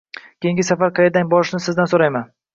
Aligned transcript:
Keyingi 0.45 0.65
safar 0.69 0.95
qayerga 1.01 1.23
borishni 1.35 1.61
sizdan 1.69 1.93
so'rayman. 1.95 2.29